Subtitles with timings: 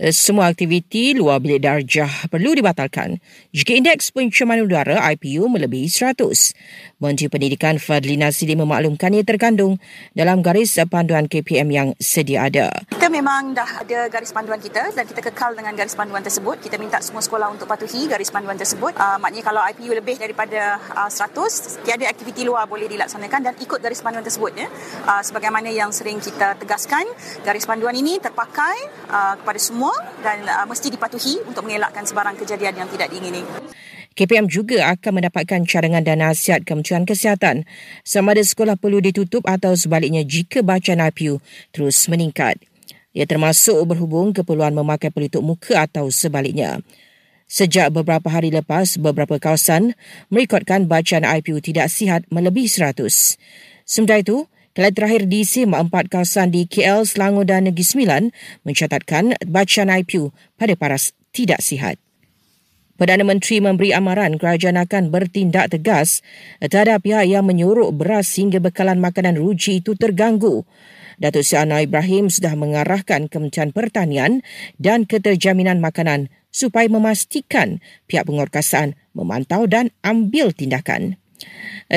[0.00, 3.20] Eh, semua aktiviti luar bilik darjah perlu dibatalkan
[3.52, 6.56] jika indeks pencemaran udara IPU melebihi 100.
[6.96, 9.76] Menteri Pendidikan Fadlina Sidi memaklumkan ia terkandung
[10.16, 12.72] dalam garis panduan KPM yang sedia ada.
[12.88, 16.56] Kita memang dah ada garis panduan kita dan kita kekal dengan garis panduan tersebut.
[16.64, 18.96] Kita minta semua sekolah untuk patuhi garis panduan tersebut.
[18.96, 23.76] Uh, maknanya kalau IPU lebih daripada uh, 100, tiada aktiviti luar boleh dilaksanakan dan ikut
[23.76, 24.56] garis panduan tersebut.
[24.56, 24.72] Ya.
[25.04, 27.04] Uh, sebagaimana yang sering kita tegaskan,
[27.44, 28.76] garis panduan ini terpakai
[29.12, 29.81] uh, kepada semua
[30.20, 33.42] dan uh, mesti dipatuhi untuk mengelakkan sebarang kejadian yang tidak diingini.
[34.12, 37.64] KPM juga akan mendapatkan cadangan dan nasihat Kementerian Kesihatan
[38.04, 41.40] sama ada sekolah perlu ditutup atau sebaliknya jika bacaan IPU
[41.72, 42.60] terus meningkat.
[43.16, 46.84] Ia termasuk berhubung keperluan memakai pelitup muka atau sebaliknya.
[47.48, 49.92] Sejak beberapa hari lepas, beberapa kawasan
[50.32, 53.36] merekodkan bacaan IPU tidak sihat melebihi 100.
[53.84, 58.32] Sementara itu, Kelet terakhir di SIM empat kawasan di KL, Selangor dan Negeri Sembilan
[58.64, 62.00] mencatatkan bacaan IPU pada paras tidak sihat.
[62.96, 66.24] Perdana Menteri memberi amaran kerajaan akan bertindak tegas
[66.56, 70.64] terhadap pihak yang menyuruh beras hingga bekalan makanan ruji itu terganggu.
[71.20, 74.40] Datuk Seri Anwar Ibrahim sudah mengarahkan Kementerian Pertanian
[74.80, 81.20] dan Keterjaminan Makanan supaya memastikan pihak pengorkasaan memantau dan ambil tindakan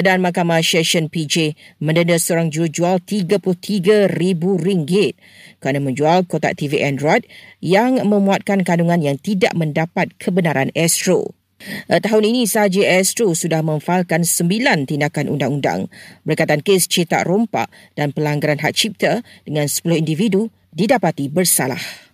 [0.04, 4.44] dan Mahkamah Session PJ mendenda seorang jual RM33,000
[5.64, 7.24] kerana menjual kotak TV Android
[7.64, 11.32] yang memuatkan kandungan yang tidak mendapat kebenaran Astro.
[11.88, 15.88] Eh, tahun ini sahaja Astro sudah memfailkan sembilan tindakan undang-undang
[16.28, 22.05] berkaitan kes cetak rompak dan pelanggaran hak cipta dengan 10 individu didapati bersalah.